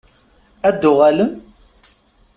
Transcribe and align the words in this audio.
Ad 0.67 0.75
d-tuɣalem? 0.77 1.31